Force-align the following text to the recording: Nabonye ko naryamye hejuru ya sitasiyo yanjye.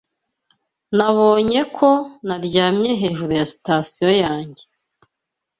Nabonye 0.97 1.59
ko 1.77 1.89
naryamye 2.27 2.91
hejuru 3.01 3.31
ya 3.39 3.45
sitasiyo 3.51 4.09
yanjye. 4.23 4.63